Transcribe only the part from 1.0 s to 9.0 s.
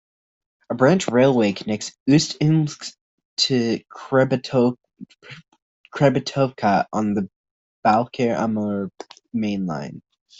railway connects Ust-Ilimsk to Khrebetovka on the Baikal-Amur